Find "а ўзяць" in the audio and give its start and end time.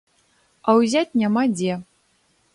0.67-1.17